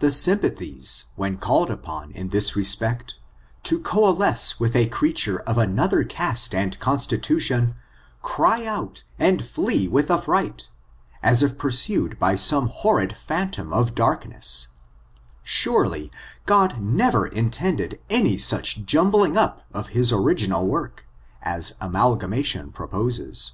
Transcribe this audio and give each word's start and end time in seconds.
The 0.00 0.10
sym« 0.10 0.40
pathies 0.40 1.04
when 1.14 1.36
called 1.38 1.70
upon, 1.70 2.10
in 2.10 2.30
this 2.30 2.56
respect, 2.56 3.20
to 3.62 3.78
coalesce 3.78 4.58
with 4.58 4.74
a 4.74 4.88
creature 4.88 5.38
of 5.42 5.58
another 5.58 6.02
cast 6.02 6.52
and 6.56 6.76
constitution, 6.80 7.76
cry 8.20 8.66
out 8.66 9.04
and 9.16 9.44
flee 9.44 9.86
with 9.86 10.10
affright, 10.10 10.70
as 11.22 11.40
if 11.44 11.56
pursued 11.56 12.18
by 12.18 12.34
some 12.34 12.66
hor 12.66 12.96
rid 12.96 13.16
phantom 13.16 13.72
of 13.72 13.94
darkness; 13.94 14.66
surely, 15.44 16.10
God 16.46 16.80
never 16.80 17.24
intend 17.28 17.80
ed 17.80 18.00
any 18.10 18.36
such 18.36 18.82
jumbling 18.84 19.38
up 19.38 19.64
of 19.72 19.90
his 19.90 20.10
original 20.10 20.66
work, 20.66 21.06
as 21.44 21.76
amalgamation 21.80 22.72
proposes. 22.72 23.52